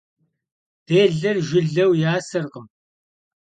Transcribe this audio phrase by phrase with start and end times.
[0.87, 2.65] Dêler jjıleu yaserkhım.